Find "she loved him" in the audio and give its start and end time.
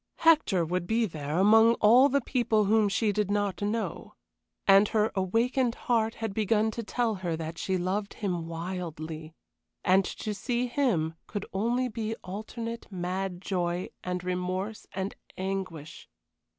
7.59-8.47